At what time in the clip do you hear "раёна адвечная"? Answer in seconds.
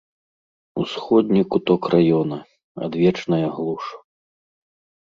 1.97-3.45